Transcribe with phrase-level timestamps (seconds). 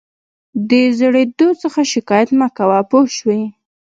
[0.69, 3.41] د زړېدو څخه شکایت مه کوه پوه شوې!.